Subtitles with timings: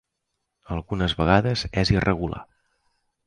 [0.75, 2.43] Algunes vegades és irregular.